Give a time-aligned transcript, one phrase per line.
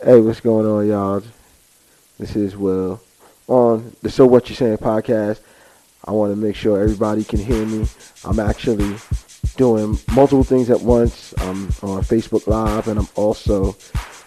[0.00, 1.24] Hey, what's going on, y'all?
[2.20, 3.00] This is Will
[3.48, 5.40] on the So What You Saying podcast.
[6.04, 7.84] I want to make sure everybody can hear me.
[8.24, 8.94] I'm actually
[9.56, 11.34] doing multiple things at once.
[11.38, 13.74] I'm on Facebook Live and I'm also,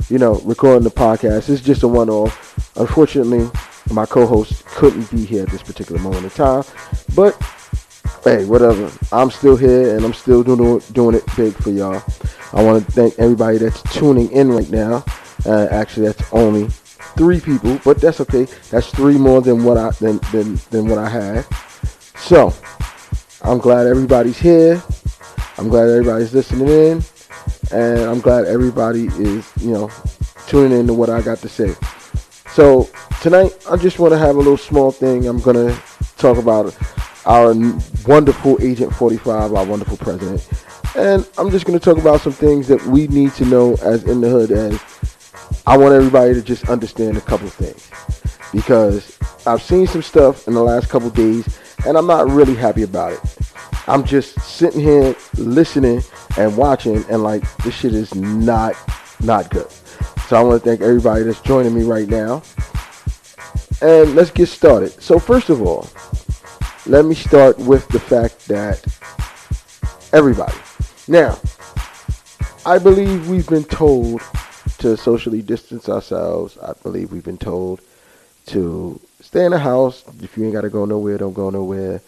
[0.09, 1.47] you know, recording the podcast.
[1.47, 2.75] It's just a one-off.
[2.75, 3.49] Unfortunately,
[3.93, 6.65] my co-host couldn't be here at this particular moment in time,
[7.15, 7.41] but
[8.25, 8.91] hey, whatever.
[9.13, 12.03] I'm still here and I'm still doing doing it big for y'all.
[12.51, 15.05] I want to thank everybody that's tuning in right now.
[15.45, 16.68] Uh, actually, that's only
[17.18, 18.45] three people, but that's okay.
[18.70, 21.45] That's three more than what I than than, than what I had.
[22.16, 22.54] So
[23.41, 24.82] I'm glad everybody's here.
[25.58, 27.04] I'm glad everybody's listening in,
[27.72, 29.90] and I'm glad everybody is you know
[30.48, 31.76] tuning in to what I got to say.
[32.54, 32.90] So
[33.21, 35.27] tonight, I just want to have a little small thing.
[35.27, 35.77] I'm gonna
[36.18, 36.76] talk about
[37.26, 37.54] our
[38.05, 40.48] wonderful Agent 45, our wonderful president,
[40.96, 44.21] and I'm just gonna talk about some things that we need to know as in
[44.21, 44.80] the hood as
[45.67, 47.90] I want everybody to just understand a couple things
[48.51, 52.81] because I've seen some stuff in the last couple days and I'm not really happy
[52.84, 53.20] about it.
[53.87, 56.01] I'm just sitting here listening
[56.37, 58.76] and watching and like this shit is not
[59.21, 59.70] not good.
[60.27, 62.41] So I want to thank everybody that's joining me right now.
[63.81, 64.91] And let's get started.
[65.01, 65.90] So first of all,
[66.88, 68.84] let me start with the fact that
[70.13, 70.57] everybody.
[71.07, 71.40] Now,
[72.66, 74.22] I believe we've been told
[74.81, 76.57] to socially distance ourselves.
[76.57, 77.81] I believe we've been told
[78.47, 80.03] to stay in the house.
[80.22, 82.01] If you ain't got to go nowhere, don't go nowhere.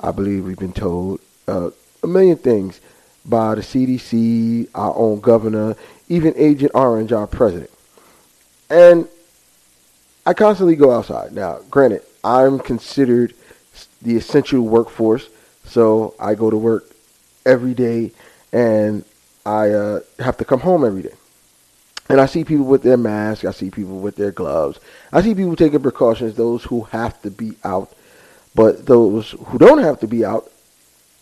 [0.00, 1.70] I believe we've been told uh,
[2.02, 2.80] a million things
[3.26, 5.76] by the CDC, our own governor,
[6.08, 7.70] even Agent Orange, our president.
[8.70, 9.06] And
[10.24, 11.32] I constantly go outside.
[11.32, 13.34] Now, granted, I'm considered
[14.00, 15.28] the essential workforce,
[15.66, 16.84] so I go to work
[17.44, 18.12] every day
[18.50, 19.04] and
[19.44, 21.12] I uh, have to come home every day.
[22.08, 23.44] And I see people with their masks.
[23.44, 24.78] I see people with their gloves.
[25.12, 27.92] I see people taking precautions, those who have to be out.
[28.54, 30.50] But those who don't have to be out,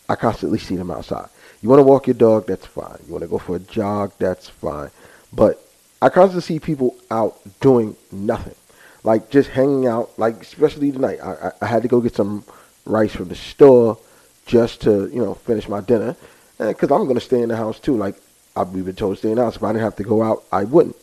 [0.09, 1.29] I constantly see them outside.
[1.61, 2.99] You want to walk your dog, that's fine.
[3.07, 4.91] You want to go for a jog, that's fine.
[5.31, 5.65] But
[6.01, 8.55] I constantly see people out doing nothing.
[9.03, 11.19] Like just hanging out, like especially tonight.
[11.23, 12.43] I, I, I had to go get some
[12.85, 13.97] rice from the store
[14.45, 16.15] just to, you know, finish my dinner.
[16.57, 17.97] Because I'm going to stay in the house too.
[17.97, 18.15] Like
[18.55, 19.55] I've been told to stay in the house.
[19.55, 20.95] If I didn't have to go out, I wouldn't.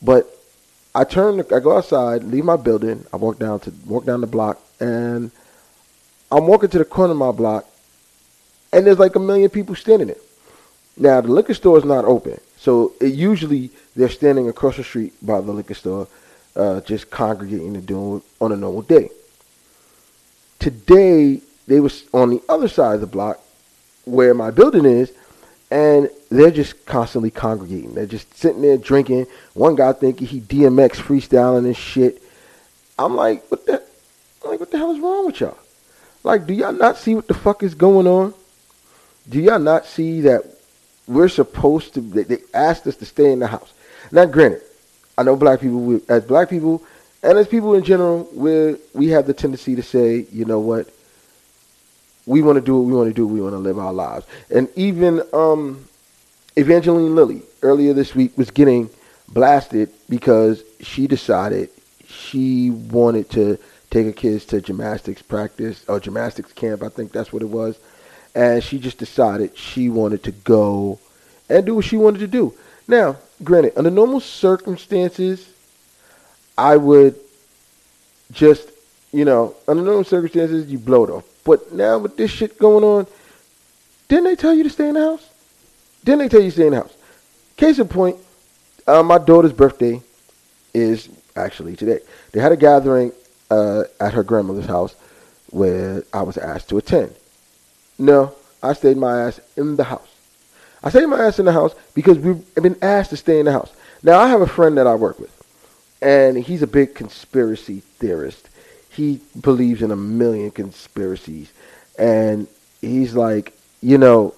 [0.00, 0.30] But
[0.94, 3.04] I turn, I go outside, leave my building.
[3.12, 5.32] I walk down to walk down the block, and
[6.30, 7.66] I'm walking to the corner of my block,
[8.72, 10.16] and there's like a million people standing there.
[10.96, 15.14] Now the liquor store is not open, so it usually they're standing across the street
[15.20, 16.06] by the liquor store,
[16.54, 19.10] uh, just congregating and doing on a normal day.
[20.60, 23.40] Today they was on the other side of the block,
[24.04, 25.12] where my building is,
[25.74, 27.94] and they're just constantly congregating.
[27.94, 29.26] They're just sitting there drinking.
[29.54, 32.22] One guy thinking he DMX freestyling and shit.
[32.96, 33.82] I'm like, what the,
[34.44, 35.58] I'm like, what the hell is wrong with y'all?
[36.22, 38.34] Like, do y'all not see what the fuck is going on?
[39.28, 40.44] Do y'all not see that
[41.08, 42.00] we're supposed to?
[42.00, 43.72] They, they asked us to stay in the house.
[44.12, 44.62] Now, granted,
[45.18, 46.84] I know black people, we, as black people,
[47.24, 50.88] and as people in general, we we have the tendency to say, you know what,
[52.26, 53.26] we want to do what we want to do.
[53.26, 54.26] We want to live our lives.
[54.50, 55.86] And even um,
[56.56, 58.90] Evangeline Lilly earlier this week was getting
[59.28, 61.70] blasted because she decided
[62.06, 63.58] she wanted to
[63.90, 66.82] take her kids to gymnastics practice or gymnastics camp.
[66.82, 67.78] I think that's what it was.
[68.34, 70.98] And she just decided she wanted to go
[71.48, 72.54] and do what she wanted to do.
[72.88, 75.48] Now, granted, under normal circumstances,
[76.56, 77.18] I would
[78.32, 78.68] just,
[79.12, 81.24] you know, under normal circumstances, you blow it off.
[81.44, 83.06] But now with this shit going on,
[84.08, 85.28] didn't they tell you to stay in the house?
[86.04, 86.94] Didn't they tell you to stay in the house?
[87.56, 88.16] Case in point,
[88.86, 90.02] uh, my daughter's birthday
[90.72, 92.00] is actually today.
[92.32, 93.12] They had a gathering
[93.50, 94.94] uh, at her grandmother's house
[95.50, 97.14] where I was asked to attend.
[97.98, 100.08] No, I stayed my ass in the house.
[100.82, 103.52] I stayed my ass in the house because we've been asked to stay in the
[103.52, 103.72] house.
[104.02, 105.32] Now, I have a friend that I work with,
[106.02, 108.48] and he's a big conspiracy theorist
[108.94, 111.52] he believes in a million conspiracies.
[111.98, 112.46] And
[112.80, 114.34] he's like, you know,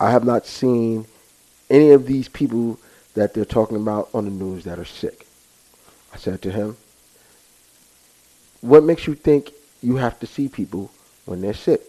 [0.00, 1.06] I have not seen
[1.70, 2.78] any of these people
[3.14, 5.26] that they're talking about on the news that are sick.
[6.12, 6.76] I said to him,
[8.60, 9.52] what makes you think
[9.82, 10.90] you have to see people
[11.24, 11.82] when they're sick?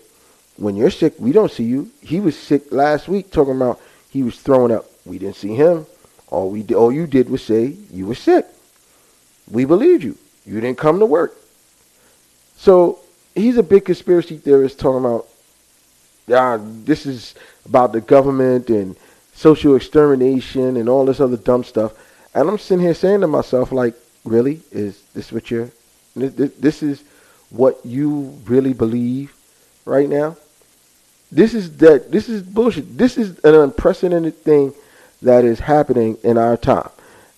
[0.57, 1.91] When you're sick, we don't see you.
[2.01, 4.85] He was sick last week talking about he was throwing up.
[5.05, 5.85] We didn't see him.
[6.27, 8.45] All we all you did was say you were sick.
[9.50, 10.17] We believed you.
[10.45, 11.35] You didn't come to work.
[12.57, 13.00] So
[13.35, 15.27] he's a big conspiracy theorist talking about
[16.31, 17.35] uh, this is
[17.65, 18.95] about the government and
[19.33, 21.94] social extermination and all this other dumb stuff.
[22.33, 24.61] And I'm sitting here saying to myself, like, really?
[24.71, 25.69] Is this what you're,
[26.15, 27.03] this is
[27.50, 29.33] what you really believe
[29.85, 30.38] right now?
[31.31, 32.97] This is that, this is bullshit.
[32.97, 34.73] This is an unprecedented thing
[35.21, 36.89] that is happening in our time.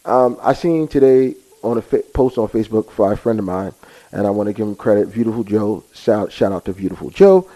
[0.04, 3.74] Um, I seen today on a fa- post on Facebook for a friend of mine,
[4.16, 5.14] and I want to give him credit.
[5.14, 7.48] Beautiful Joe, shout shout out to Beautiful Joe.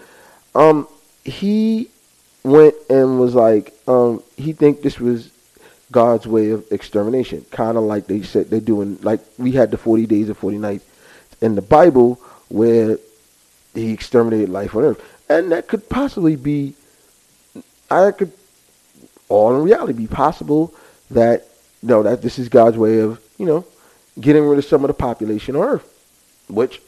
[0.54, 0.86] Um,
[1.24, 1.88] he
[2.44, 5.30] went and was like, um, he think this was
[5.90, 8.98] God's way of extermination, kind of like they said they're doing.
[9.02, 10.84] Like we had the forty days and forty nights
[11.40, 12.98] in the Bible where
[13.74, 16.74] he exterminated life on earth, and that could possibly be.
[17.90, 18.30] I could,
[19.28, 20.72] all in reality, be possible
[21.10, 21.48] that
[21.82, 23.64] no, that this is God's way of you know
[24.20, 25.99] getting rid of some of the population on Earth,
[26.50, 26.80] which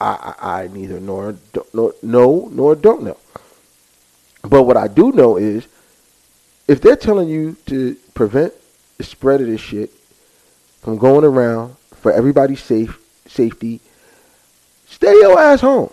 [0.00, 1.36] I, I, I neither nor,
[1.72, 3.16] nor know nor don't know.
[4.42, 5.66] But what I do know is
[6.68, 8.52] if they're telling you to prevent
[8.98, 9.90] the spread of this shit
[10.82, 13.80] from going around for everybody's safe safety,
[14.86, 15.90] stay your ass home.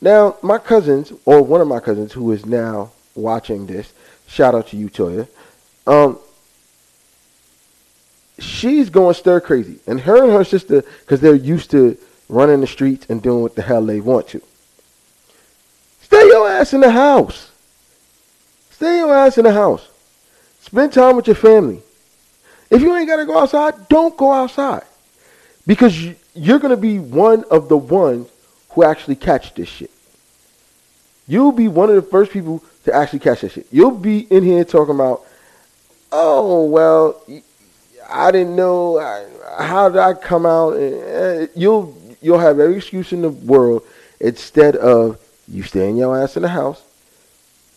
[0.00, 3.92] Now, my cousins, or one of my cousins who is now watching this,
[4.26, 5.26] shout out to you, Toya.
[5.86, 6.18] Um,
[8.38, 9.78] she's going stir crazy.
[9.86, 11.96] And her and her sister, because they're used to
[12.28, 14.42] running the streets and doing what the hell they want to.
[16.02, 17.50] Stay your ass in the house.
[18.70, 19.88] Stay your ass in the house.
[20.60, 21.80] Spend time with your family.
[22.70, 24.82] If you ain't got to go outside, don't go outside.
[25.66, 25.96] Because
[26.34, 28.28] you're going to be one of the ones
[28.70, 29.90] who actually catch this shit.
[31.28, 33.66] You'll be one of the first people to actually catch this shit.
[33.72, 35.24] You'll be in here talking about,
[36.12, 37.20] oh, well,
[38.08, 38.98] I didn't know.
[39.58, 40.72] How did I come out?
[40.72, 43.82] Eh, you'll you'll have every excuse in the world
[44.20, 45.18] instead of
[45.48, 46.82] you staying your ass in the house,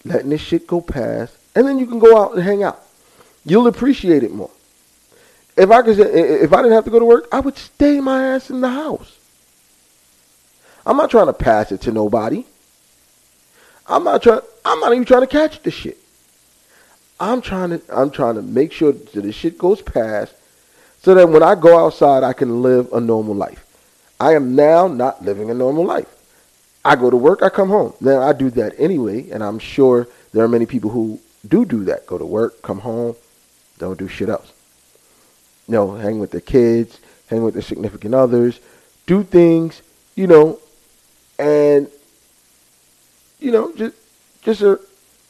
[0.06, 2.82] letting this shit go past, and then you can go out and hang out.
[3.46, 4.52] You'll appreciate it more.
[5.58, 8.36] If I could, if I didn't have to go to work, I would stay my
[8.36, 9.18] ass in the house.
[10.86, 12.46] I'm not trying to pass it to nobody.
[13.86, 14.42] I'm not trying.
[14.64, 15.98] I'm not even trying to catch the shit.
[17.20, 20.34] I'm trying to I'm trying to make sure that the shit goes past
[21.02, 23.66] so that when I go outside I can live a normal life.
[24.20, 26.08] I am now not living a normal life.
[26.84, 27.94] I go to work, I come home.
[28.02, 31.84] Now I do that anyway, and I'm sure there are many people who do do
[31.86, 32.06] that.
[32.06, 33.16] Go to work, come home,
[33.78, 34.52] don't do shit else.
[35.68, 37.00] You know, hang with the kids,
[37.30, 38.60] hang with their significant others,
[39.06, 39.82] do things,
[40.16, 40.60] you know,
[41.38, 41.88] and
[43.40, 43.96] you know, just
[44.42, 44.80] just a,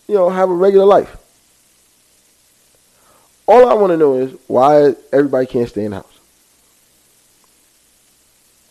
[0.07, 1.17] you know, have a regular life.
[3.49, 6.19] All I want to know is why everybody can't stay in the house.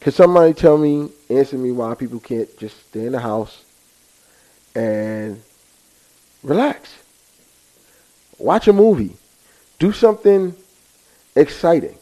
[0.01, 3.65] Can somebody tell me, answer me why people can't just stay in the house
[4.77, 5.43] and
[6.45, 6.97] relax?
[8.39, 9.17] Watch a movie.
[9.81, 10.55] Do something
[11.35, 11.99] exciting.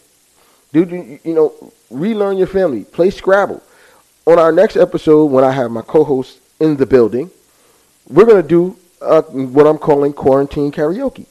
[0.74, 0.84] Do,
[1.24, 2.84] you know, relearn your family.
[2.84, 3.62] Play Scrabble.
[4.26, 7.30] On our next episode, when I have my co-host in the building,
[8.06, 11.24] we're going to do uh, what I'm calling quarantine karaoke.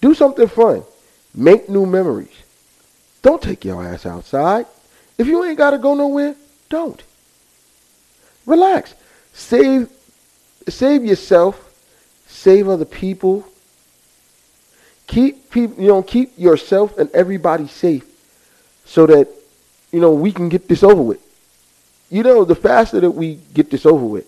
[0.00, 0.82] Do something fun.
[1.34, 2.34] Make new memories.
[3.22, 4.66] Don't take your ass outside.
[5.18, 6.34] If you ain't got to go nowhere,
[6.68, 7.02] don't.
[8.46, 8.94] Relax.
[9.32, 9.90] Save
[10.68, 11.66] save yourself.
[12.26, 13.46] Save other people.
[15.06, 18.06] Keep people, you know, keep yourself and everybody safe
[18.84, 19.28] so that
[19.92, 21.20] you know we can get this over with.
[22.10, 24.26] You know, the faster that we get this over with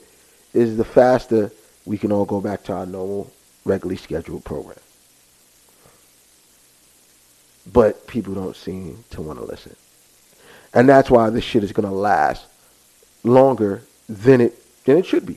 [0.53, 1.51] is the faster
[1.85, 3.33] we can all go back to our normal
[3.65, 4.79] regularly scheduled program
[7.71, 9.77] but people don't seem to want to listen.
[10.75, 12.47] And that's why this shit is going to last
[13.25, 15.37] longer than it than it should be.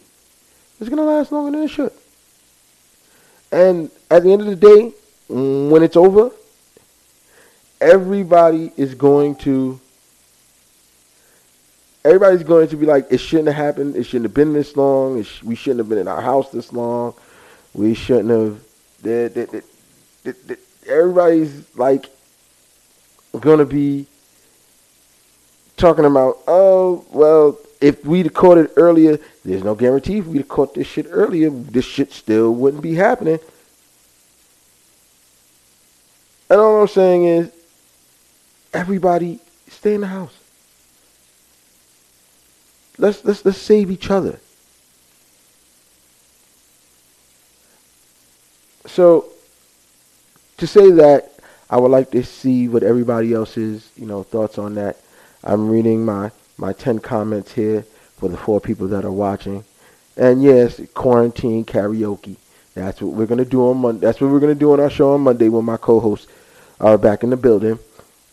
[0.79, 1.91] It's going to last longer than it should.
[3.51, 4.93] And at the end of the day,
[5.29, 6.31] when it's over,
[7.79, 9.79] everybody is going to
[12.03, 13.95] everybody's going to be like, it shouldn't have happened.
[13.95, 15.23] It shouldn't have been this long.
[15.23, 17.13] Sh- we shouldn't have been in our house this long.
[17.73, 18.61] We shouldn't have.
[20.87, 22.05] Everybody's like,
[23.39, 24.07] going to be
[25.77, 30.73] talking about, oh, well, if we'd caught it earlier, there's no guarantee if we'd caught
[30.73, 33.39] this shit earlier, this shit still wouldn't be happening.
[36.49, 37.51] And all I'm saying is,
[38.73, 40.33] everybody stay in the house.
[42.97, 44.39] Let's let's let's save each other.
[48.85, 49.25] So
[50.57, 51.34] to say that
[51.69, 54.97] I would like to see what everybody else's, you know, thoughts on that.
[55.43, 57.83] I'm reading my, my 10 comments here
[58.17, 59.63] for the four people that are watching.
[60.17, 62.37] And yes, quarantine karaoke.
[62.73, 64.05] That's what we're gonna do on Monday.
[64.05, 66.27] That's what we're gonna do on our show on Monday with my co-hosts
[66.79, 67.79] are back in the building.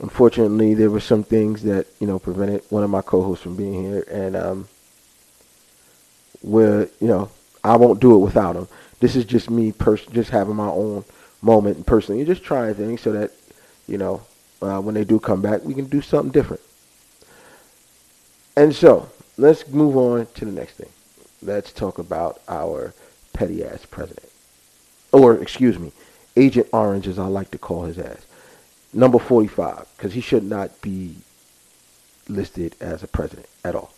[0.00, 3.84] Unfortunately, there were some things that you know prevented one of my co-hosts from being
[3.84, 4.68] here, and um,
[6.42, 7.30] where you know
[7.62, 8.66] I won't do it without him.
[8.98, 11.04] This is just me, pers- just having my own
[11.42, 13.32] moment and personally, just trying things so that
[13.86, 14.22] you know
[14.62, 16.62] uh, when they do come back, we can do something different.
[18.56, 20.90] And so let's move on to the next thing.
[21.42, 22.94] Let's talk about our
[23.32, 24.30] petty ass president,
[25.10, 25.92] or excuse me,
[26.36, 28.26] Agent Orange, as I like to call his ass
[28.92, 31.16] number 45 because he should not be
[32.28, 33.92] listed as a president at all.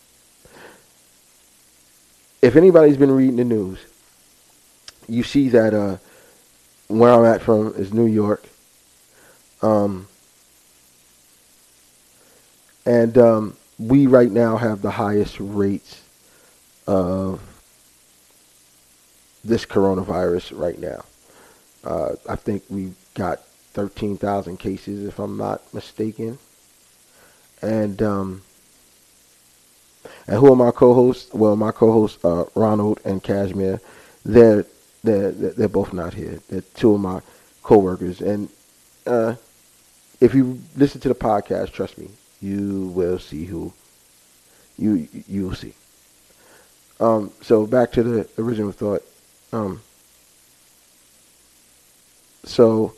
[2.41, 3.79] If anybody's been reading the news,
[5.07, 5.97] you see that uh,
[6.87, 8.43] where I'm at from is New York.
[9.61, 10.07] Um,
[12.85, 16.01] and um, we right now have the highest rates
[16.87, 17.41] of
[19.43, 21.03] this coronavirus right now.
[21.83, 23.39] Uh, I think we've got
[23.73, 26.37] 13,000 cases, if I'm not mistaken.
[27.61, 28.41] And um,
[30.27, 31.33] and who are my co-hosts?
[31.33, 33.79] Well, my co-hosts uh, Ronald and Cashmere.
[34.23, 34.65] They're
[35.05, 36.39] they're they're both not here.
[36.49, 37.21] They're two of my
[37.63, 38.21] co-workers.
[38.21, 38.49] And
[39.05, 39.35] uh,
[40.19, 42.09] if you listen to the podcast, trust me,
[42.41, 43.73] you will see who
[44.77, 45.73] you you will see.
[46.99, 49.03] Um, so back to the original thought.
[49.51, 49.81] Um,
[52.45, 52.93] so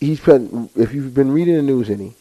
[0.00, 2.14] he's been, if you've been reading the news any,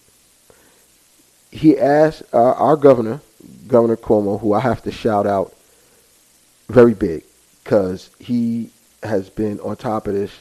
[1.52, 3.22] he asked uh, our governor,
[3.68, 5.54] Governor Cuomo, who I have to shout out
[6.68, 7.24] very big
[7.64, 8.70] because he
[9.04, 10.32] has been on top of this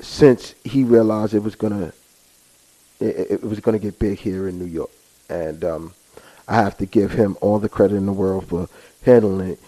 [0.00, 1.92] since he realized it was gonna
[3.00, 4.90] it, it was gonna get big here in New York,
[5.28, 5.94] and um,
[6.46, 8.68] I have to give him all the credit in the world for
[9.02, 9.60] handling it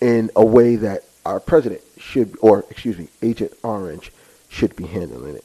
[0.00, 4.10] in a way that our president should, or excuse me, Agent Orange
[4.48, 5.44] should be handling it.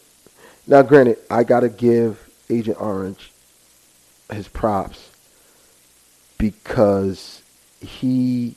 [0.67, 3.31] Now, granted, I got to give Agent Orange
[4.31, 5.11] his props
[6.37, 7.43] because
[7.79, 8.55] he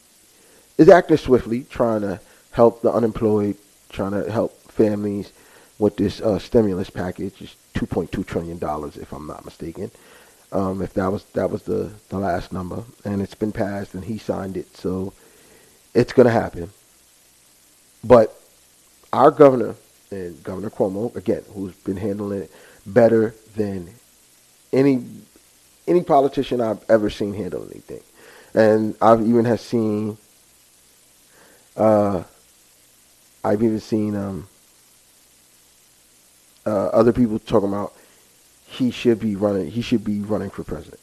[0.78, 2.20] is acting swiftly, trying to
[2.52, 3.56] help the unemployed,
[3.90, 5.32] trying to help families
[5.78, 7.42] with this uh, stimulus package.
[7.42, 9.90] It's 2.2 trillion dollars, if I'm not mistaken.
[10.50, 14.04] Um, if that was that was the the last number, and it's been passed, and
[14.04, 15.12] he signed it, so
[15.94, 16.70] it's going to happen.
[18.02, 18.35] But
[19.12, 19.75] our governor
[20.11, 22.52] and Governor Cuomo, again, who's been handling it
[22.87, 23.90] better than
[24.73, 25.04] any
[25.87, 28.00] any politician I've ever seen handle anything.
[28.54, 30.16] And I've even have seen
[31.78, 32.25] uh,
[33.44, 34.49] I've even seen um,
[36.66, 37.94] uh, other people talking about
[38.66, 41.00] he should be running he should be running for president.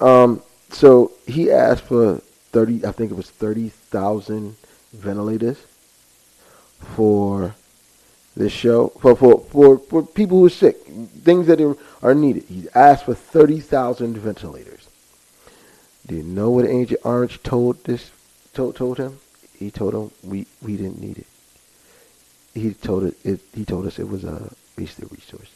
[0.00, 2.22] Um, so he asked for
[2.52, 4.56] thirty I think it was thirty thousand
[4.92, 5.58] ventilators
[6.78, 7.54] for
[8.36, 10.84] this show for, for, for, for people who are sick,
[11.22, 11.60] things that
[12.02, 12.44] are, needed.
[12.44, 14.88] He asked for 30,000 ventilators.
[16.06, 18.10] Do you know what Agent Orange told this
[18.54, 19.18] told, told him?
[19.58, 21.26] He told him we, we didn't need it.
[22.54, 25.50] He told it, it he told us it was uh, a waste of resources.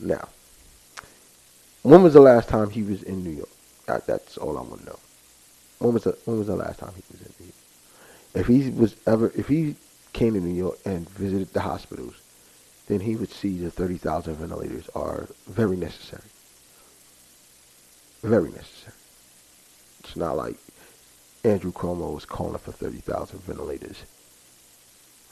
[0.00, 0.28] Now,
[1.82, 3.48] when was the last time he was in New York?
[3.86, 4.98] That, that's all I want to know.
[5.78, 7.54] When was the when was the last time he was in New York?
[8.34, 9.76] If he was ever, if he
[10.12, 12.14] came to New York and visited the hospitals,
[12.86, 16.22] then he would see the 30,000 ventilators are very necessary.
[18.22, 18.94] Very necessary.
[20.04, 20.56] It's not like
[21.44, 24.02] Andrew Cuomo was calling for 30,000 ventilators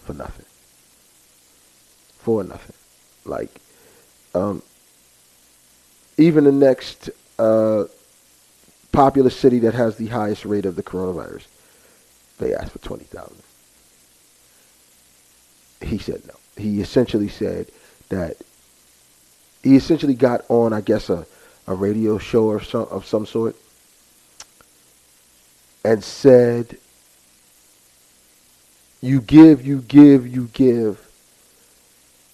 [0.05, 0.47] for nothing.
[2.19, 2.77] For nothing.
[3.25, 3.61] Like,
[4.35, 4.63] um,
[6.17, 7.85] even the next uh,
[8.93, 11.45] populous city that has the highest rate of the coronavirus,
[12.39, 13.37] they asked for 20,000.
[15.83, 16.35] He said no.
[16.57, 17.69] He essentially said
[18.11, 18.37] that
[19.63, 21.27] he essentially got on, I guess, a,
[21.67, 23.57] a radio show or some, of some sort
[25.85, 26.77] and said,
[29.01, 31.07] you give, you give, you give,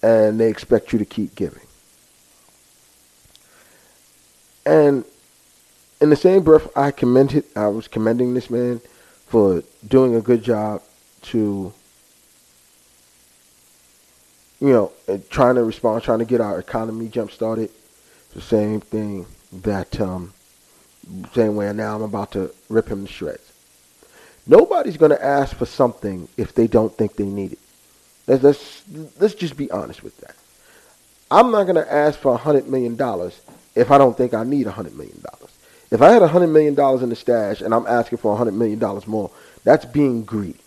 [0.01, 1.61] and they expect you to keep giving.
[4.65, 5.05] And
[6.01, 8.81] in the same breath, I commended, I was commending this man
[9.27, 10.81] for doing a good job
[11.23, 11.73] to,
[14.59, 14.91] you know,
[15.29, 17.69] trying to respond, trying to get our economy jump started.
[18.33, 20.33] the same thing that, um,
[21.33, 23.51] same way now I'm about to rip him to shreds.
[24.45, 27.59] Nobody's going to ask for something if they don't think they need it.
[28.27, 28.83] Let's, let's,
[29.19, 30.35] let's just be honest with that.
[31.29, 32.97] I'm not going to ask for $100 million
[33.75, 35.21] if I don't think I need $100 million.
[35.91, 39.31] If I had $100 million in the stash and I'm asking for $100 million more,
[39.63, 40.59] that's being greedy.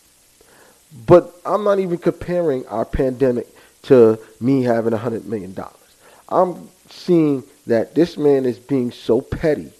[1.06, 3.46] But I'm not even comparing our pandemic
[3.82, 5.74] to me having a hundred million dollars.
[6.28, 9.72] I'm seeing that this man is being so petty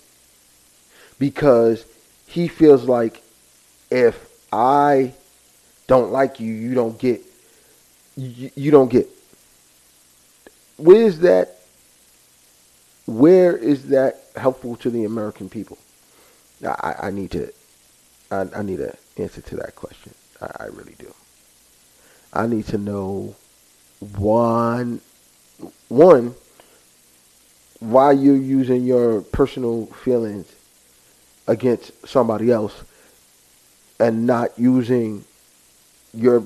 [1.21, 1.85] because
[2.27, 3.23] he feels like
[3.91, 5.13] if I
[5.87, 7.21] don't like you, you don't get
[8.17, 9.09] you, you don't get.
[10.77, 11.59] Where's that?
[13.07, 15.79] Where is that helpful to the American people?
[16.65, 17.53] I, I need to
[18.31, 20.15] I, I need an answer to that question.
[20.41, 21.13] I, I really do.
[22.33, 23.37] I need to know
[24.17, 25.01] one
[25.89, 26.35] one
[27.81, 30.47] why you're using your personal feelings
[31.51, 32.85] against somebody else
[33.99, 35.25] and not using
[36.15, 36.39] your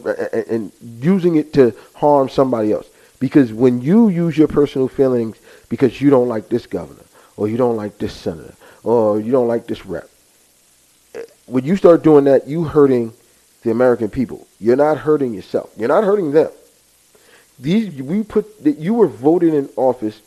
[0.48, 2.88] and using it to harm somebody else.
[3.20, 5.36] Because when you use your personal feelings
[5.68, 7.04] because you don't like this governor
[7.36, 10.08] or you don't like this senator or you don't like this rep
[11.46, 13.12] when you start doing that you hurting
[13.62, 14.46] the american people.
[14.58, 15.70] You're not hurting yourself.
[15.76, 16.50] You're not hurting them.
[17.58, 20.20] These we put that you were voted in office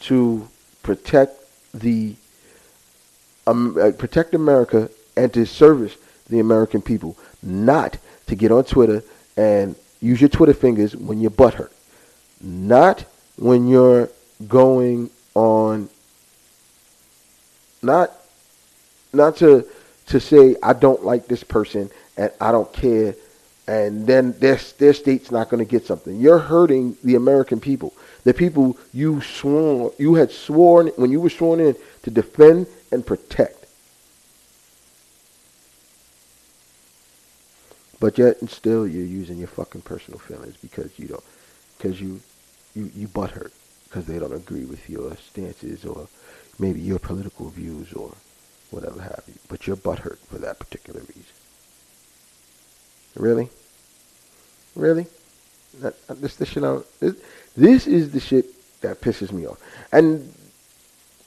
[0.00, 0.48] to
[0.82, 1.32] protect
[1.72, 2.16] the
[3.46, 5.96] um, uh, protect America and to service
[6.28, 9.02] the American people, not to get on Twitter
[9.36, 11.72] and use your Twitter fingers when your butt hurt,
[12.40, 13.04] not
[13.38, 14.08] when you're
[14.48, 15.88] going on,
[17.82, 18.12] not
[19.12, 19.66] not to
[20.06, 23.14] to say I don't like this person and I don't care,
[23.68, 26.18] and then their their state's not going to get something.
[26.18, 27.92] You're hurting the American people
[28.26, 33.04] the people you swore you had sworn when you were sworn in to defend and
[33.04, 33.66] protect.
[37.98, 41.24] But yet and still you're using your fucking personal feelings because you don't
[41.76, 42.20] because you
[42.74, 43.52] you you butthurt
[43.84, 46.08] because they don't agree with your stances or
[46.58, 48.12] maybe your political views or
[48.70, 49.34] whatever have you.
[49.48, 51.24] But you're butthurt for that particular reason.
[53.14, 53.48] Really?
[54.74, 55.06] Really?
[55.80, 57.14] That, this, this, you know, this,
[57.56, 58.46] this is the shit
[58.82, 59.58] that pisses me off.
[59.92, 60.32] And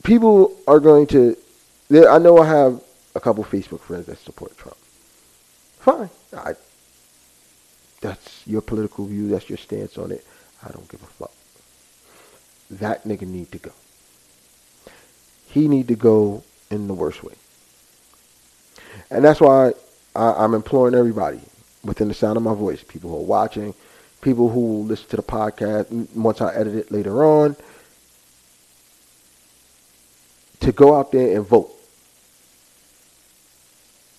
[0.03, 1.35] people are going to.
[1.91, 2.81] I know I have
[3.15, 4.77] a couple Facebook friends that support Trump.
[5.79, 6.09] Fine.
[6.37, 6.53] I,
[8.01, 9.29] that's your political view.
[9.29, 10.25] That's your stance on it.
[10.63, 11.31] I don't give a fuck.
[12.71, 13.71] That nigga need to go.
[15.47, 17.33] He need to go in the worst way.
[19.09, 19.73] And that's why
[20.15, 21.41] I, I'm imploring everybody
[21.83, 23.73] within the sound of my voice, people who are watching,
[24.21, 27.55] people who listen to the podcast once I edit it later on,
[30.59, 31.71] to go out there and vote.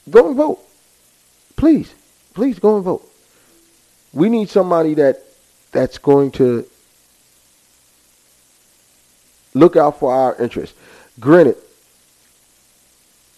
[0.08, 0.60] Go and vote.
[1.56, 1.94] Please.
[2.34, 3.06] Please go and vote.
[4.12, 5.22] We need somebody that
[5.72, 6.66] that's going to
[9.54, 10.76] look out for our interests.
[11.18, 11.56] Granted,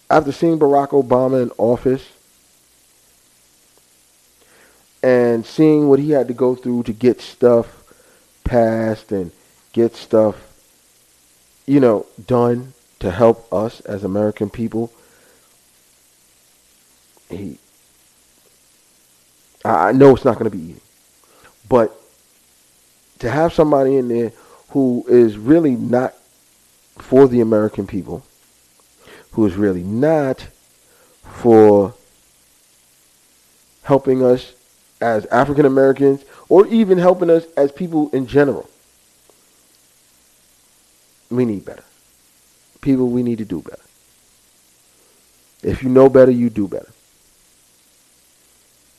[0.09, 2.07] after seeing Barack Obama in office,
[5.03, 7.83] and seeing what he had to go through to get stuff
[8.45, 9.31] passed and
[9.73, 10.47] get stuff,
[11.67, 14.91] you know, done to help us as American people.
[17.37, 17.57] He,
[19.65, 20.81] I know it's not going to be easy,
[21.69, 21.99] but
[23.19, 24.33] to have somebody in there
[24.69, 26.13] who is really not
[26.97, 28.25] for the American people,
[29.31, 30.47] who is really not
[31.23, 31.93] for
[33.83, 34.53] helping us
[35.01, 38.69] as African Americans or even helping us as people in general.
[41.29, 41.83] We need better.
[42.81, 43.81] People, we need to do better.
[45.61, 46.91] If you know better, you do better.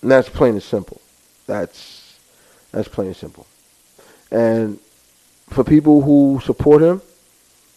[0.05, 1.01] And that's plain and simple.
[1.47, 2.19] That's
[2.73, 3.47] that's plain and simple.
[4.31, 4.79] And
[5.49, 7.01] for people who support him,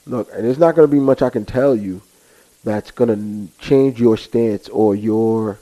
[0.06, 2.02] look, and there's not going to be much I can tell you
[2.66, 5.58] that's going to change your stance or your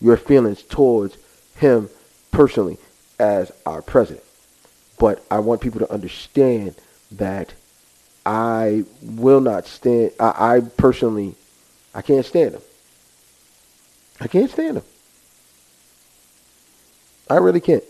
[0.00, 1.16] your feelings towards
[1.54, 1.88] him
[2.32, 2.76] personally
[3.20, 4.24] as our president.
[4.98, 6.74] But I want people to understand
[7.12, 7.54] that
[8.26, 11.36] I will not stand, I, I personally,
[11.94, 12.62] I can't stand him.
[14.20, 14.84] I can't stand him.
[17.28, 17.84] I really can't.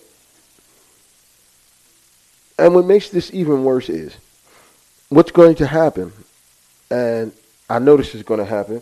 [2.59, 4.17] And what makes this even worse is
[5.09, 6.13] what's going to happen,
[6.91, 7.33] and
[7.69, 8.81] I know this is going to happen,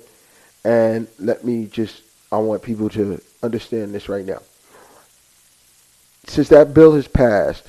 [0.65, 4.41] and let me just, I want people to understand this right now
[6.27, 7.69] since that bill has passed,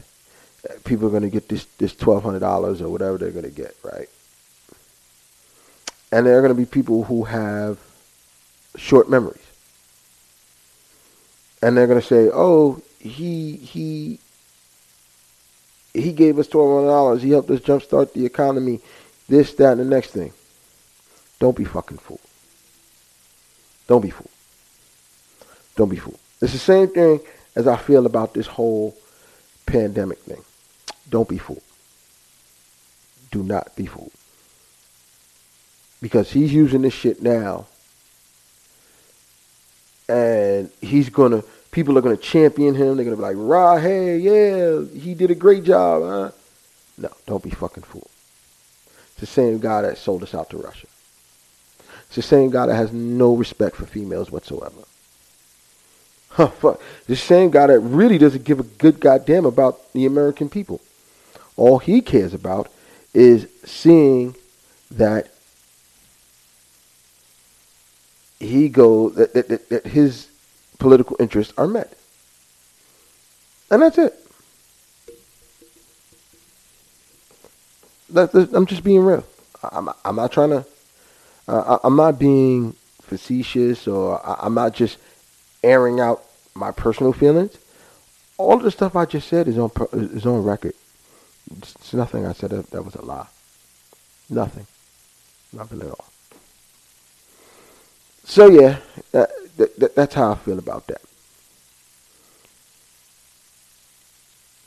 [0.84, 3.52] people are going to get this this twelve hundred dollars or whatever they're going to
[3.52, 4.08] get, right?
[6.12, 7.80] And there are going to be people who have
[8.76, 9.42] short memories,
[11.63, 14.19] and they're going to say, "Oh, he he
[15.93, 17.21] he gave us twelve hundred dollars.
[17.21, 18.82] He helped us jumpstart the economy.
[19.30, 20.34] This, that, and the next thing."
[21.39, 22.19] Don't be fucking fooled.
[23.88, 24.30] Don't be fooled.
[25.76, 26.19] Don't be fooled.
[26.41, 27.19] It's the same thing
[27.56, 28.95] as I feel about this whole
[29.65, 30.41] pandemic thing.
[31.10, 31.62] Don't be fooled.
[33.32, 34.12] Do not be fooled.
[36.02, 37.65] Because he's using this shit now.
[40.10, 42.96] And he's gonna people are gonna champion him.
[42.96, 46.32] They're gonna be like, "Rah, hey, yeah, he did a great job." Huh?
[46.98, 48.10] No, don't be fucking fooled.
[49.12, 50.88] It's the same guy that sold us out to Russia.
[52.08, 54.84] It's the same guy that has no respect for females whatsoever.
[56.30, 56.82] Huh, fuck.
[57.08, 60.82] The same guy that really doesn't give a good goddamn about the American people.
[61.56, 62.72] All he cares about
[63.13, 64.36] is seeing
[64.92, 65.33] that
[68.43, 70.27] he go that, that, that, that his
[70.79, 71.97] political interests are met.
[73.71, 74.13] And that's it.
[78.10, 79.25] That, that, I'm just being real.
[79.63, 80.65] I'm, I'm not trying to,
[81.47, 84.97] uh, I'm not being facetious or I, I'm not just
[85.63, 87.58] airing out my personal feelings.
[88.38, 90.73] All the stuff I just said is on is on record.
[91.58, 93.27] It's nothing I said that, that was a lie.
[94.29, 94.65] Nothing.
[95.51, 96.12] Nothing at all.
[98.24, 98.78] So yeah,
[99.12, 101.02] that, that, that's how I feel about that.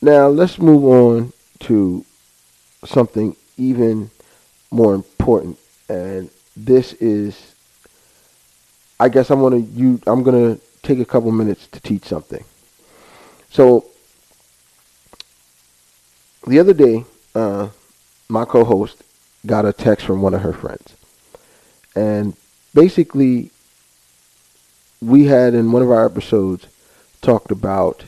[0.02, 2.04] Now let's move on to
[2.84, 4.10] something even
[4.70, 7.54] more important, and this is,
[9.00, 12.44] I guess I'm gonna you I'm gonna take a couple minutes to teach something.
[13.50, 13.86] So
[16.46, 17.70] the other day, uh,
[18.28, 19.02] my co-host
[19.46, 20.94] got a text from one of her friends,
[21.94, 22.36] and
[22.76, 23.50] basically,
[25.00, 26.66] we had in one of our episodes
[27.22, 28.04] talked about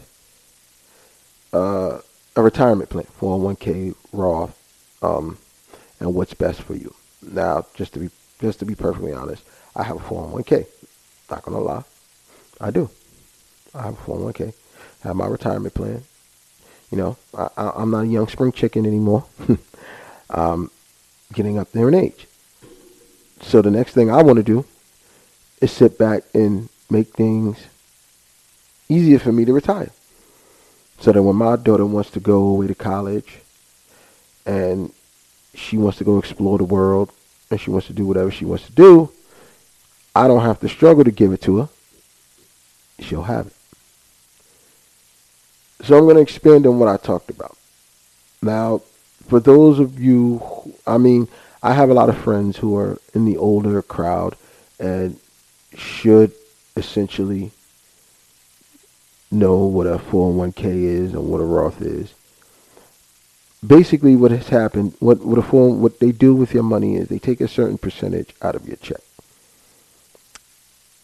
[1.53, 1.99] uh,
[2.37, 4.55] a retirement plan, 401k, Roth,
[5.03, 5.39] um,
[5.99, 6.95] and what's best for you.
[7.23, 9.43] Now, just to be just to be perfectly honest,
[9.75, 10.67] I have a 401k.
[11.31, 11.83] Not gonna lie,
[12.61, 12.91] I do.
[13.75, 14.53] I have a 401k.
[15.03, 16.05] I have my retirement plan.
[16.91, 19.25] You know, I, am not a young spring chicken anymore.
[20.31, 20.71] um,
[21.33, 22.28] getting up there in age.
[23.41, 24.65] So the next thing I want to do
[25.61, 27.67] is sit back and make things
[28.89, 29.91] easier for me to retire.
[31.01, 33.39] So that when my daughter wants to go away to college
[34.45, 34.93] and
[35.55, 37.13] she wants to go explore the world
[37.51, 39.11] and she wants to do whatever she wants to do,
[40.15, 41.69] I don't have to struggle to give it to her.
[43.01, 43.53] She'll have it.
[45.85, 47.57] So I'm going to expand on what I talked about.
[48.43, 48.83] Now,
[49.29, 51.29] for those of you, who, I mean,
[51.63, 54.37] I have a lot of friends who are in the older crowd
[54.79, 55.19] and
[55.75, 56.33] should
[56.77, 57.51] essentially
[59.31, 62.15] know what a 401k is and what a Roth is.
[63.67, 67.09] Basically, what has happened, what what a 4, what they do with your money is
[67.09, 69.01] they take a certain percentage out of your check.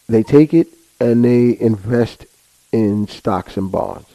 [0.09, 0.69] They take it
[1.01, 2.27] and they invest
[2.71, 4.09] in stocks and bonds.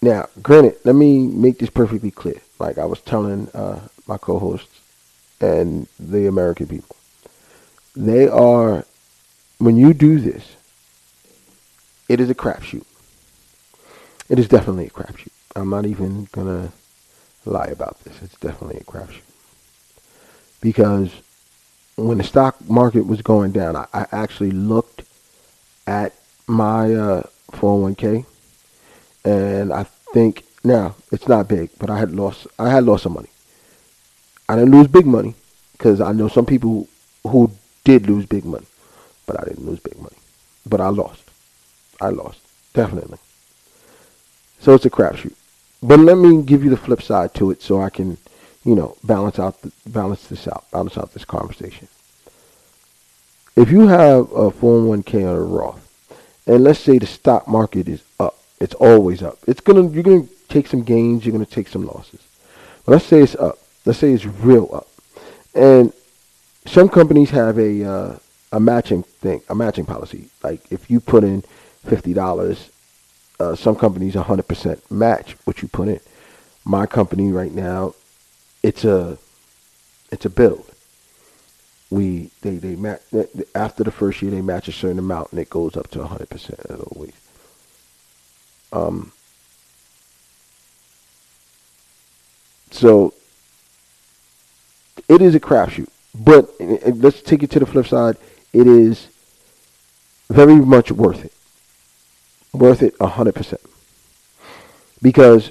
[0.00, 2.40] Now, granted, let me make this perfectly clear.
[2.58, 4.80] Like I was telling uh, my co-hosts
[5.40, 6.96] and the American people,
[7.96, 8.84] they are
[9.58, 10.56] when you do this,
[12.08, 12.84] it is a crapshoot.
[14.28, 15.32] It is definitely a crapshoot.
[15.56, 16.72] I'm not even gonna
[17.44, 18.20] lie about this.
[18.22, 19.22] It's definitely a crapshoot
[20.60, 21.10] because
[21.96, 25.02] when the stock market was going down, I, I actually looked
[25.86, 26.14] at
[26.46, 28.24] my uh, 401k
[29.24, 33.14] and I think now it's not big, but I had lost I had lost some
[33.14, 33.29] money.
[34.50, 35.34] I didn't lose big money
[35.72, 36.88] because I know some people
[37.26, 37.50] who
[37.84, 38.66] did lose big money,
[39.26, 40.16] but I didn't lose big money.
[40.66, 41.24] But I lost.
[42.00, 42.40] I lost
[42.72, 43.18] definitely.
[44.60, 45.34] So it's a crapshoot.
[45.82, 48.18] But let me give you the flip side to it, so I can,
[48.64, 51.88] you know, balance out the, balance this out, balance out this conversation.
[53.56, 55.86] If you have a 401k or a Roth,
[56.46, 59.38] and let's say the stock market is up, it's always up.
[59.46, 62.20] It's gonna you're gonna take some gains, you're gonna take some losses.
[62.84, 63.58] But let's say it's up.
[63.84, 64.88] Let's say it's real up,
[65.54, 65.92] and
[66.66, 68.18] some companies have a uh,
[68.52, 70.28] a matching thing, a matching policy.
[70.42, 71.42] Like if you put in
[71.84, 72.70] fifty dollars,
[73.40, 76.00] uh, some companies 100% match what you put in.
[76.64, 77.94] My company right now,
[78.62, 79.16] it's a
[80.12, 80.66] it's a build.
[81.88, 83.00] We they they match
[83.54, 86.92] after the first year they match a certain amount and it goes up to 100%
[86.92, 87.14] always.
[88.72, 89.12] Um,
[92.70, 93.14] so
[95.10, 95.88] it is a crapshoot.
[96.14, 98.16] But eh, eh, let's take it to the flip side.
[98.52, 99.08] It is
[100.28, 101.32] very much worth it.
[102.52, 103.58] Worth it 100%.
[105.02, 105.50] Because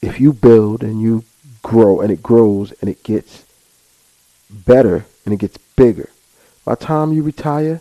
[0.00, 1.24] if you build and you
[1.62, 3.44] grow and it grows and it gets
[4.50, 6.08] better and it gets bigger,
[6.64, 7.80] by the time you retire,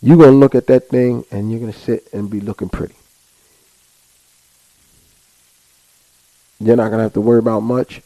[0.00, 2.68] you're going to look at that thing and you're going to sit and be looking
[2.68, 2.94] pretty.
[6.60, 8.02] You're not going to have to worry about much.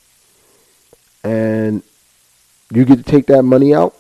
[1.25, 1.83] And
[2.73, 3.95] you get to take that money out,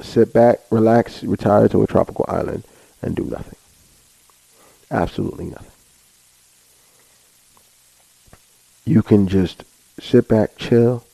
[0.00, 2.64] sit back, relax, retire to a tropical island,
[3.02, 3.58] and do nothing.
[4.90, 5.70] Absolutely nothing.
[8.84, 9.64] You can just
[10.00, 11.04] sit back, chill,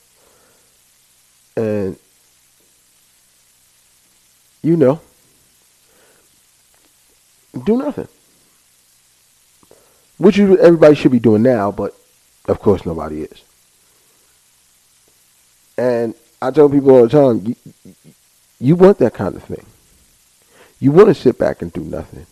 [1.55, 1.97] and
[4.61, 5.01] you know,
[7.65, 8.07] do nothing.
[10.17, 11.95] Which you, everybody should be doing now, but
[12.47, 13.43] of course nobody is.
[15.81, 16.13] And
[16.43, 17.55] I tell people all the time, you,
[18.59, 19.65] you want that kind of thing.
[20.79, 22.27] You want to sit back and do nothing.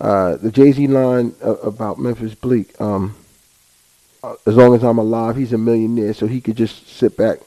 [0.00, 3.14] Uh, the Jay Z line about Memphis Bleek, um,
[4.22, 7.40] uh, as long as I'm alive, he's a millionaire, so he could just sit back.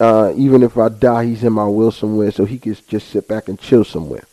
[0.00, 3.28] Uh, even if I die, he's in my will somewhere, so he could just sit
[3.28, 4.24] back and chill somewhere.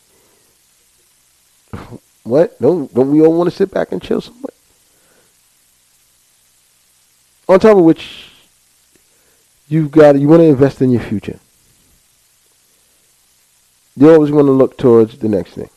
[2.22, 2.60] What?
[2.60, 4.52] Don't don't we all want to sit back and chill somewhere?
[7.48, 8.29] On top of which,
[9.70, 11.38] you've got you want to invest in your future.
[13.96, 15.70] You always want to look towards the next thing.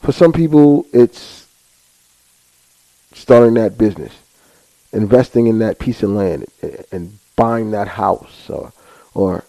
[0.00, 1.46] For some people, it's
[3.12, 4.12] starting that business,
[4.92, 6.46] investing in that piece of land,
[6.90, 8.72] and buying that house, or
[9.14, 9.44] or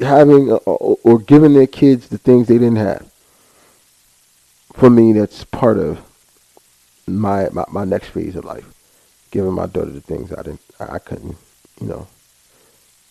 [0.00, 3.10] having uh, or, or giving their kids the things they didn't have.
[4.74, 6.00] For me, that's part of
[7.06, 8.66] my my, my next phase of life,
[9.30, 11.36] giving my daughter the things I didn't I couldn't,
[11.80, 12.06] you know,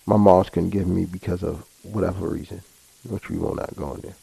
[0.05, 2.61] my moms couldn't give me because of whatever reason,
[3.07, 4.15] which we will not go in there.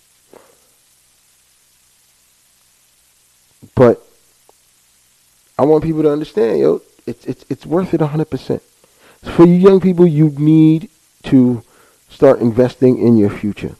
[3.74, 4.02] But
[5.58, 8.62] I want people to understand, yo, it's it's it's worth it hundred percent.
[9.22, 10.90] For you young people, you need
[11.24, 11.62] to
[12.10, 13.76] start investing in your future.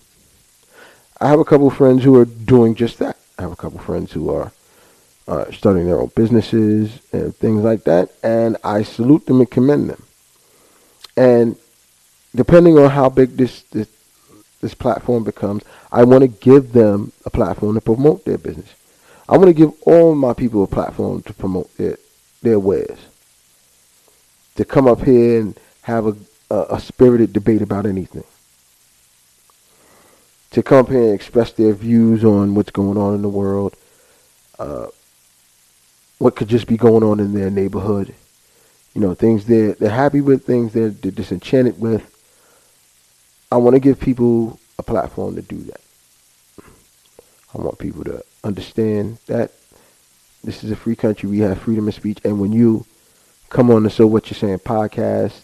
[1.21, 3.17] I have a couple friends who are doing just that.
[3.39, 4.53] I have a couple friends who are
[5.27, 9.91] uh, starting their own businesses and things like that, and I salute them and commend
[9.91, 10.04] them.
[11.17, 11.57] And
[12.35, 13.89] depending on how big this this,
[14.61, 18.75] this platform becomes, I want to give them a platform to promote their business.
[19.29, 21.99] I want to give all my people a platform to promote their
[22.43, 22.99] their wares.
[24.57, 26.17] To come up here and have a,
[26.51, 28.25] a, a spirited debate about anything.
[30.53, 33.75] To come up here and express their views on what's going on in the world,
[34.59, 34.87] uh,
[36.19, 38.15] what could just be going on in their neighborhood.
[38.95, 42.11] You know, things they're they're happy with, things they're, they're disenchanted with.
[43.51, 45.81] I want to give people a platform to do that.
[47.55, 49.53] I want people to understand that
[50.43, 51.29] this is a free country.
[51.29, 52.19] We have freedom of speech.
[52.25, 52.85] And when you
[53.49, 55.41] come on the So What You're Saying podcast,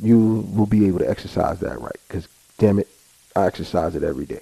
[0.00, 1.96] you will be able to exercise that right.
[2.08, 2.26] Because,
[2.58, 2.88] damn it,
[3.36, 4.40] I exercise it every day.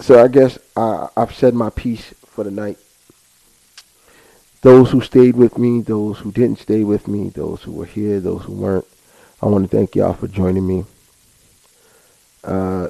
[0.00, 2.78] So I guess I, I've said my piece for the night.
[4.62, 8.20] Those who stayed with me, those who didn't stay with me, those who were here,
[8.20, 8.86] those who weren't,
[9.40, 10.84] I want to thank y'all for joining me.
[12.44, 12.88] Uh,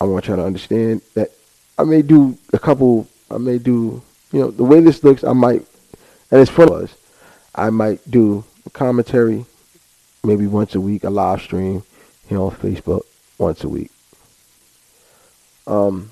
[0.00, 1.30] I want y'all to understand that
[1.78, 3.06] I may do a couple.
[3.30, 5.24] I may do, you know, the way this looks.
[5.24, 5.64] I might,
[6.30, 6.68] and it's fun.
[6.68, 6.94] Was
[7.54, 9.46] I might do a commentary,
[10.22, 11.82] maybe once a week, a live stream
[12.28, 13.02] here on Facebook
[13.38, 13.90] once a week.
[15.66, 16.10] Um,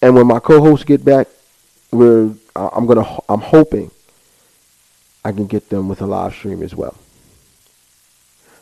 [0.00, 1.28] and when my co-hosts get back,
[1.90, 2.32] we're
[2.72, 3.90] I'm gonna I'm hoping
[5.24, 6.96] I can get them with a live stream as well,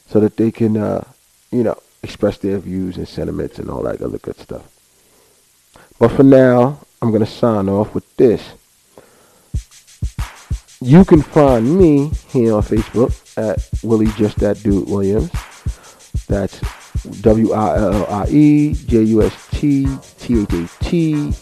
[0.09, 1.05] so that they can, uh,
[1.51, 4.67] you know, express their views and sentiments and all that other good stuff.
[5.99, 8.43] But for now, I'm to sign off with this.
[10.81, 15.31] You can find me here on Facebook at Willie Just That Dude Williams.
[16.27, 16.61] That's
[17.23, 19.87] W I L I E J U S T
[20.19, 21.33] T H A T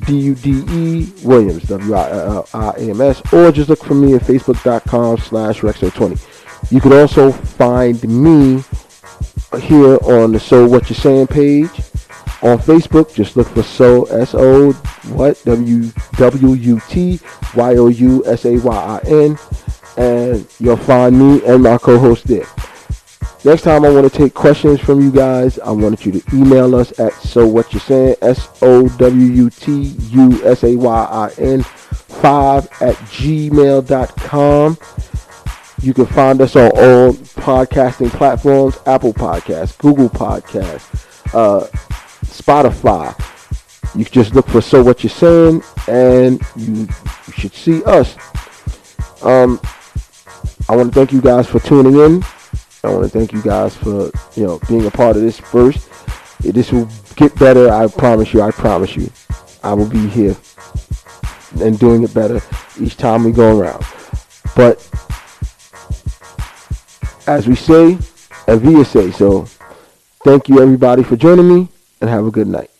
[0.00, 3.84] D U D E Williams W I L I A M S or just look
[3.84, 6.70] for me at facebook.com slash Rexo20.
[6.70, 8.62] You can also find me
[9.60, 11.70] here on the So What You're Saying page.
[12.42, 14.72] On Facebook, just look for So S O
[15.08, 17.18] what W W U T
[17.54, 19.38] Y O U S A Y I N,
[19.96, 22.46] and you'll find me and my co-host there.
[23.46, 26.74] Next time I want to take questions from you guys, I want you to email
[26.74, 31.04] us at so what you're saying S O W U T U S A Y
[31.04, 34.76] I N five at gmail.com.
[35.80, 41.68] You can find us on all podcasting platforms Apple Podcasts, Google Podcasts, uh,
[42.24, 43.16] Spotify.
[43.96, 46.88] You can just look for So What You're Saying, and you,
[47.28, 48.16] you should see us.
[49.22, 49.60] Um,
[50.68, 52.24] I want to thank you guys for tuning in.
[52.86, 55.90] I want to thank you guys for you know being a part of this first.
[56.40, 57.70] This will get better.
[57.72, 58.40] I promise you.
[58.42, 59.10] I promise you.
[59.64, 60.36] I will be here
[61.60, 62.40] and doing it better
[62.80, 63.84] each time we go around.
[64.54, 64.88] But
[67.26, 67.98] as we say,
[68.46, 69.46] Via say, so
[70.24, 71.68] thank you everybody for joining me
[72.00, 72.70] and have a good night.